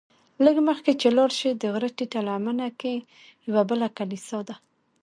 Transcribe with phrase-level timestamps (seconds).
[0.45, 2.93] لږ مخکې چې لاړ شې د غره ټیټه لمنه کې
[3.47, 4.55] یوه بله کلیسا ده.